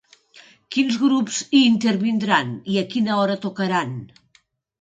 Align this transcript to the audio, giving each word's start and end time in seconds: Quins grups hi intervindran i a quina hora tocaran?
Quins 0.75 0.95
grups 1.01 1.41
hi 1.57 1.61
intervindran 1.65 2.57
i 2.77 2.81
a 2.83 2.85
quina 2.95 3.19
hora 3.19 3.39
tocaran? 3.47 3.93